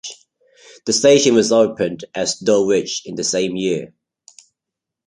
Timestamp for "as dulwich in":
2.15-3.13